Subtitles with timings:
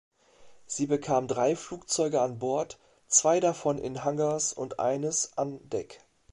[0.65, 6.03] Sie bekam drei Flugzeuge an Bord, zwei davon in Hangars und eines an Deck.